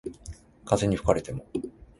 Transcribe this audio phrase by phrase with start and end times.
[0.65, 1.45] 風に吹かれても